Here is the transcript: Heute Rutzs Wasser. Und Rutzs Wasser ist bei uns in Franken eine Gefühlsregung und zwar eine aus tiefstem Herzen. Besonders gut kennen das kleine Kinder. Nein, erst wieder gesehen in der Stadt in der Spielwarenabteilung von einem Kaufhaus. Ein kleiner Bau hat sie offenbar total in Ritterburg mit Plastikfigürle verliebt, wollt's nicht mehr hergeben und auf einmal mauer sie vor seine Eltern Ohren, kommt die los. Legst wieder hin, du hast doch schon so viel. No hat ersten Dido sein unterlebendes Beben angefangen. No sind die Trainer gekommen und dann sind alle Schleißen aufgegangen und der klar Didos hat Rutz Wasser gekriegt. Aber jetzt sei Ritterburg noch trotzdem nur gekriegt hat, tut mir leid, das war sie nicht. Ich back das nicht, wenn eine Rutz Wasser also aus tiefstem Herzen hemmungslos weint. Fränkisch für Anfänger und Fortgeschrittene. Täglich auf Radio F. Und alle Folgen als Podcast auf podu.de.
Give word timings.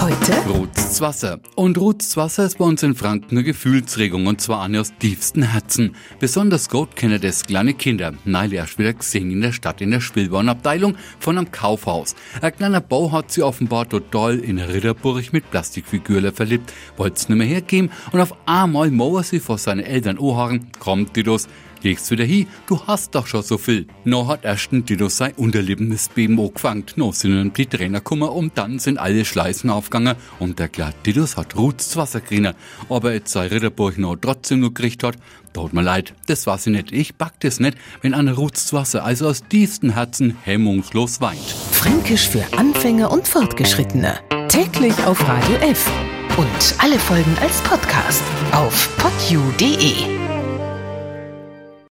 Heute 0.00 0.32
Rutzs 0.48 1.00
Wasser. 1.00 1.40
Und 1.56 1.76
Rutzs 1.76 2.16
Wasser 2.16 2.44
ist 2.44 2.58
bei 2.58 2.64
uns 2.64 2.84
in 2.84 2.94
Franken 2.94 3.32
eine 3.32 3.42
Gefühlsregung 3.42 4.28
und 4.28 4.40
zwar 4.40 4.62
eine 4.62 4.80
aus 4.80 4.92
tiefstem 4.96 5.42
Herzen. 5.42 5.96
Besonders 6.20 6.68
gut 6.68 6.94
kennen 6.94 7.20
das 7.20 7.44
kleine 7.44 7.74
Kinder. 7.74 8.14
Nein, 8.24 8.52
erst 8.52 8.78
wieder 8.78 8.92
gesehen 8.92 9.32
in 9.32 9.40
der 9.40 9.50
Stadt 9.50 9.80
in 9.80 9.90
der 9.90 10.00
Spielwarenabteilung 10.00 10.94
von 11.18 11.36
einem 11.36 11.50
Kaufhaus. 11.50 12.14
Ein 12.40 12.54
kleiner 12.54 12.80
Bau 12.80 13.10
hat 13.10 13.32
sie 13.32 13.42
offenbar 13.42 13.88
total 13.88 14.38
in 14.38 14.60
Ritterburg 14.60 15.32
mit 15.32 15.50
Plastikfigürle 15.50 16.30
verliebt, 16.30 16.72
wollt's 16.96 17.28
nicht 17.28 17.38
mehr 17.38 17.48
hergeben 17.48 17.90
und 18.12 18.20
auf 18.20 18.34
einmal 18.46 18.92
mauer 18.92 19.24
sie 19.24 19.40
vor 19.40 19.58
seine 19.58 19.84
Eltern 19.84 20.18
Ohren, 20.18 20.70
kommt 20.78 21.16
die 21.16 21.22
los. 21.22 21.48
Legst 21.82 22.10
wieder 22.10 22.24
hin, 22.24 22.48
du 22.66 22.80
hast 22.86 23.14
doch 23.14 23.28
schon 23.28 23.42
so 23.42 23.56
viel. 23.56 23.86
No 24.04 24.26
hat 24.26 24.44
ersten 24.44 24.84
Dido 24.84 25.08
sein 25.08 25.32
unterlebendes 25.36 26.08
Beben 26.08 26.40
angefangen. 26.40 26.84
No 26.96 27.12
sind 27.12 27.56
die 27.56 27.66
Trainer 27.66 27.98
gekommen 27.98 28.28
und 28.28 28.58
dann 28.58 28.80
sind 28.80 28.98
alle 28.98 29.24
Schleißen 29.24 29.70
aufgegangen 29.88 30.16
und 30.38 30.58
der 30.58 30.68
klar 30.68 30.92
Didos 31.04 31.36
hat 31.36 31.56
Rutz 31.56 31.96
Wasser 31.96 32.20
gekriegt. 32.20 32.54
Aber 32.88 33.12
jetzt 33.12 33.32
sei 33.32 33.48
Ritterburg 33.48 33.98
noch 33.98 34.16
trotzdem 34.16 34.60
nur 34.60 34.74
gekriegt 34.74 35.02
hat, 35.02 35.16
tut 35.52 35.72
mir 35.72 35.82
leid, 35.82 36.14
das 36.26 36.46
war 36.46 36.58
sie 36.58 36.70
nicht. 36.70 36.92
Ich 36.92 37.16
back 37.16 37.32
das 37.40 37.60
nicht, 37.60 37.76
wenn 38.02 38.14
eine 38.14 38.34
Rutz 38.34 38.72
Wasser 38.72 39.04
also 39.04 39.28
aus 39.28 39.42
tiefstem 39.48 39.90
Herzen 39.90 40.36
hemmungslos 40.42 41.20
weint. 41.20 41.40
Fränkisch 41.72 42.28
für 42.28 42.44
Anfänger 42.56 43.10
und 43.10 43.26
Fortgeschrittene. 43.26 44.18
Täglich 44.48 44.94
auf 45.04 45.26
Radio 45.26 45.56
F. 45.56 45.90
Und 46.36 46.74
alle 46.78 46.98
Folgen 46.98 47.36
als 47.40 47.60
Podcast 47.62 48.22
auf 48.52 48.96
podu.de. 48.98 50.27